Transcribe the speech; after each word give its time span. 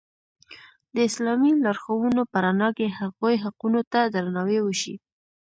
د 0.95 0.97
اسلامي 1.09 1.51
لارښوونو 1.63 2.21
په 2.31 2.37
رڼا 2.45 2.69
کې 2.77 2.95
هغوی 2.99 3.35
حقونو 3.43 3.81
ته 3.91 3.99
درناوی 4.13 4.59
وشي. 4.63 4.95